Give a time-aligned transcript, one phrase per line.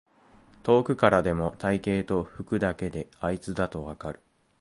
[0.63, 4.19] 遠くからでも体型と服だけであいつだとわかる